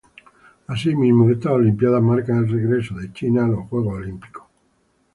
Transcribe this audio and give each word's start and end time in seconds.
Asimismo, 0.75 1.29
estas 1.29 1.51
olimpiadas 1.51 2.01
marcan 2.01 2.37
el 2.39 2.49
regreso 2.49 2.95
de 2.95 3.13
China 3.13 3.45
a 3.45 3.49
los 3.49 3.67
juegos 3.69 3.97
Olímpicos. 3.97 4.43